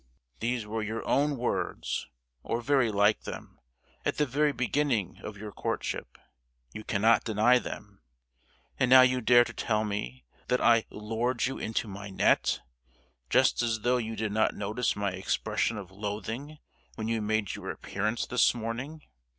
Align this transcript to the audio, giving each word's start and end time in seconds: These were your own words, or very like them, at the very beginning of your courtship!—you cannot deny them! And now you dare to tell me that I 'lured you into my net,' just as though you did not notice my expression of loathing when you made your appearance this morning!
These 0.39 0.65
were 0.65 0.81
your 0.81 1.07
own 1.07 1.37
words, 1.37 2.07
or 2.41 2.59
very 2.59 2.91
like 2.91 3.21
them, 3.21 3.59
at 4.03 4.17
the 4.17 4.25
very 4.25 4.51
beginning 4.51 5.19
of 5.21 5.37
your 5.37 5.51
courtship!—you 5.51 6.83
cannot 6.85 7.23
deny 7.23 7.59
them! 7.59 8.01
And 8.79 8.89
now 8.89 9.01
you 9.01 9.21
dare 9.21 9.43
to 9.43 9.53
tell 9.53 9.85
me 9.85 10.25
that 10.47 10.59
I 10.59 10.85
'lured 10.89 11.45
you 11.45 11.59
into 11.59 11.87
my 11.87 12.09
net,' 12.09 12.61
just 13.29 13.61
as 13.61 13.81
though 13.81 13.97
you 13.97 14.15
did 14.15 14.31
not 14.31 14.55
notice 14.55 14.95
my 14.95 15.11
expression 15.11 15.77
of 15.77 15.91
loathing 15.91 16.57
when 16.95 17.07
you 17.07 17.21
made 17.21 17.53
your 17.53 17.69
appearance 17.69 18.25
this 18.25 18.55
morning! 18.55 19.03